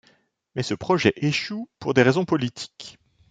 Mais 0.55 0.63
ce 0.63 0.73
projet 0.73 1.13
échoue 1.17 1.69
pour 1.77 1.93
des 1.93 2.01
raisons 2.01 2.25
politiques. 2.25 2.97